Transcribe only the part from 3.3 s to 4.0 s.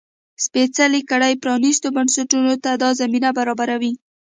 برابروي.